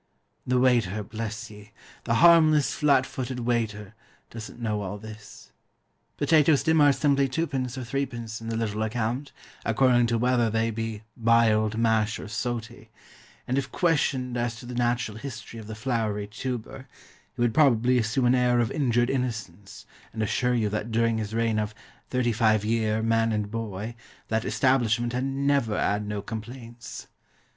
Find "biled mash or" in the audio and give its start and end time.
11.15-12.25